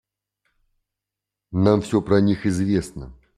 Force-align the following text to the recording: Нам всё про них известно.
Нам 1.51 1.83
всё 1.83 2.01
про 2.01 2.21
них 2.21 2.47
известно. 2.47 3.13